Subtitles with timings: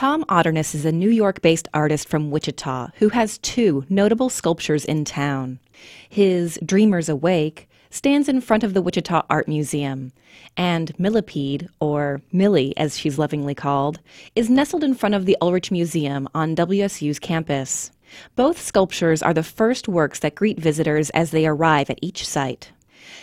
[0.00, 4.86] Tom Otterness is a New York based artist from Wichita who has two notable sculptures
[4.86, 5.58] in town.
[6.08, 10.12] His Dreamers Awake stands in front of the Wichita Art Museum,
[10.56, 14.00] and Millipede, or Millie as she's lovingly called,
[14.34, 17.90] is nestled in front of the Ulrich Museum on WSU's campus.
[18.36, 22.72] Both sculptures are the first works that greet visitors as they arrive at each site.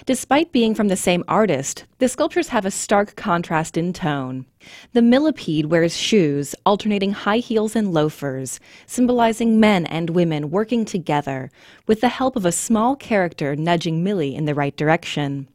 [0.06, 4.46] Despite being from the same artist, the sculptures have a stark contrast in tone.
[4.94, 11.52] The millipede wears shoes, alternating high heels and loafers, symbolizing men and women working together,
[11.88, 15.48] with the help of a small character nudging Millie in the right direction.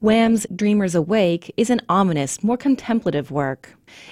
[0.00, 3.70] WAM's Dreamers Awake is an ominous, more contemplative work.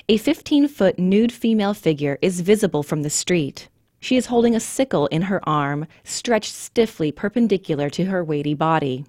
[0.09, 3.69] A 15 foot nude female figure is visible from the street.
[4.01, 9.05] She is holding a sickle in her arm, stretched stiffly perpendicular to her weighty body.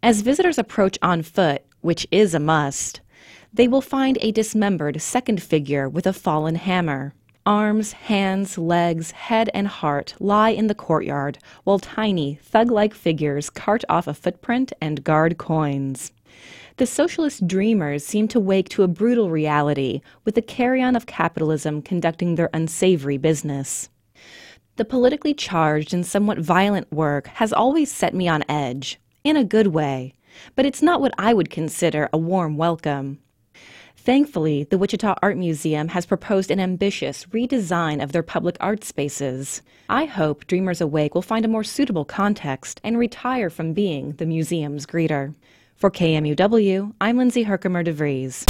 [0.00, 3.00] As visitors approach on foot, which is a must,
[3.52, 7.14] they will find a dismembered second figure with a fallen hammer.
[7.44, 13.50] Arms, hands, legs, head, and heart lie in the courtyard, while tiny, thug like figures
[13.50, 16.12] cart off a footprint and guard coins.
[16.76, 21.82] The socialist dreamers seem to wake to a brutal reality, with the carrion of capitalism
[21.82, 23.88] conducting their unsavory business.
[24.76, 29.44] The politically charged and somewhat violent work has always set me on edge in a
[29.44, 30.14] good way,
[30.56, 33.18] but it's not what I would consider a warm welcome.
[33.94, 39.60] Thankfully, the Wichita Art Museum has proposed an ambitious redesign of their public art spaces.
[39.90, 44.24] I hope Dreamers Awake will find a more suitable context and retire from being the
[44.24, 45.34] museum's greeter.
[45.76, 48.46] For KMUW, I'm Lindsay Herkimer DeVries.